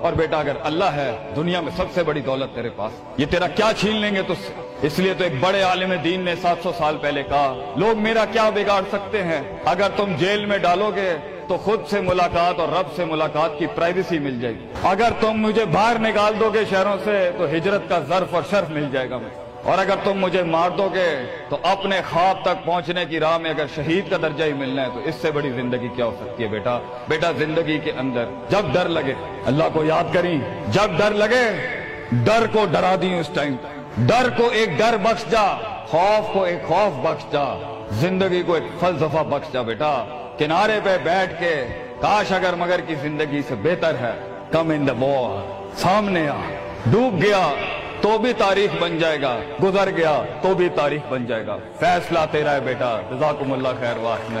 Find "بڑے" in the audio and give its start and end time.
5.40-5.62